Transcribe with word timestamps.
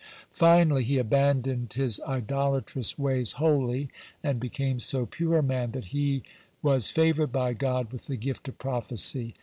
Finally 0.33 0.83
he 0.85 0.97
abandoned 0.97 1.73
his 1.73 2.01
idolatrous 2.07 2.97
ways 2.97 3.33
wholly, 3.33 3.87
and 4.23 4.39
became 4.39 4.79
so 4.79 5.05
pure 5.05 5.37
a 5.37 5.43
man 5.43 5.69
that 5.73 5.91
the 5.91 6.23
was 6.63 6.89
favored 6.89 7.31
by 7.31 7.53
God 7.53 7.91
with 7.91 8.07
the 8.07 8.17
gift 8.17 8.47
of 8.47 8.57
prophecy. 8.57 9.35